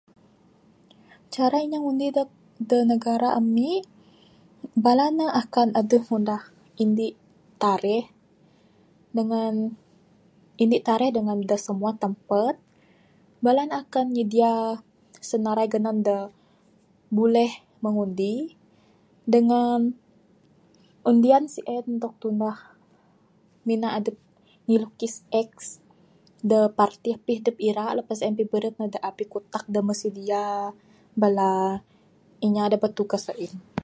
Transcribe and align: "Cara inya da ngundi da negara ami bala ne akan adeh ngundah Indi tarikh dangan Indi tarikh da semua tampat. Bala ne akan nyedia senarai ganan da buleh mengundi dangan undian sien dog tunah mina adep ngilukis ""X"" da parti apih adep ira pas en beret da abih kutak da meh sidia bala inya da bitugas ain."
"Cara 1.35 1.57
inya 1.65 1.77
da 1.79 1.83
ngundi 1.83 2.07
da 2.69 2.77
negara 2.91 3.29
ami 3.39 3.69
bala 4.83 5.05
ne 5.17 5.25
akan 5.41 5.69
adeh 5.79 6.01
ngundah 6.07 6.41
Indi 6.83 7.07
tarikh 7.61 8.07
dangan 9.17 9.53
Indi 10.63 10.77
tarikh 10.87 11.11
da 11.49 11.57
semua 11.65 11.91
tampat. 12.01 12.55
Bala 13.45 13.61
ne 13.67 13.75
akan 13.83 14.05
nyedia 14.15 14.51
senarai 15.29 15.67
ganan 15.73 15.97
da 16.07 16.17
buleh 17.17 17.51
mengundi 17.83 18.33
dangan 19.33 19.81
undian 21.09 21.43
sien 21.53 21.85
dog 22.01 22.13
tunah 22.21 22.57
mina 23.67 23.87
adep 23.97 24.15
ngilukis 24.67 25.15
""X"" 25.49 25.53
da 26.49 26.59
parti 26.77 27.09
apih 27.17 27.37
adep 27.41 27.57
ira 27.69 27.85
pas 28.09 28.19
en 28.25 28.33
beret 28.51 28.73
da 28.93 28.99
abih 29.09 29.27
kutak 29.33 29.63
da 29.73 29.79
meh 29.85 29.97
sidia 30.01 30.41
bala 31.21 31.49
inya 32.45 32.63
da 32.71 32.77
bitugas 32.83 33.25
ain." 33.35 33.53